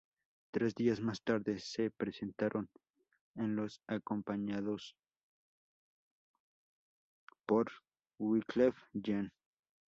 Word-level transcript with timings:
Tres 0.49 0.73
días 0.73 0.99
más 0.99 1.21
tarde, 1.21 1.59
se 1.59 1.91
presentaron 1.91 2.67
en 3.35 3.55
los 3.55 3.83
acompañados 3.85 4.95
por 7.45 7.67
Wyclef 8.17 8.75
Jean. 8.93 9.31